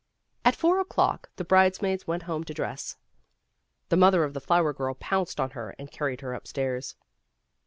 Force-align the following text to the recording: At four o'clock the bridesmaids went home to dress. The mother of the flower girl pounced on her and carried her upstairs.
At 0.43 0.55
four 0.55 0.79
o'clock 0.79 1.29
the 1.35 1.43
bridesmaids 1.43 2.07
went 2.07 2.23
home 2.23 2.43
to 2.45 2.55
dress. 2.55 2.97
The 3.89 3.97
mother 3.97 4.23
of 4.23 4.33
the 4.33 4.41
flower 4.41 4.73
girl 4.73 4.95
pounced 4.95 5.39
on 5.39 5.51
her 5.51 5.75
and 5.77 5.91
carried 5.91 6.21
her 6.21 6.33
upstairs. 6.33 6.95